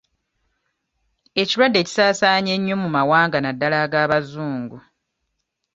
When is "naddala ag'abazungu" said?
3.41-4.77